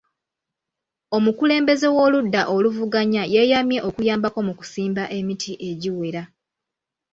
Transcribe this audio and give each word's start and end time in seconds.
Omukulembeze 1.17 1.87
w'oludda 1.95 2.41
oluvuganya 2.55 3.23
yeeyamye 3.33 3.79
okuyambako 3.89 4.39
mu 4.47 4.53
kusimba 4.59 5.03
emiti 5.17 5.51
egiwera. 5.69 6.23